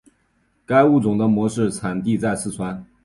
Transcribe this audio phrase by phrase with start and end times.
[0.65, 2.83] 该物种的模式产地在四川。